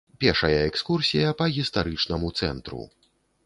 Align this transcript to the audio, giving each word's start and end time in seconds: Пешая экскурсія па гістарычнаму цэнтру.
Пешая 0.23 0.61
экскурсія 0.69 1.35
па 1.43 1.49
гістарычнаму 1.59 2.35
цэнтру. 2.43 2.85